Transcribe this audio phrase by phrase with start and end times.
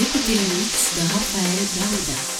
[0.00, 2.39] Zico de Remix de Rafael Dauda.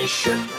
[0.00, 0.49] nation.